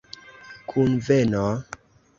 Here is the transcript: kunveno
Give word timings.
kunveno 0.69 1.47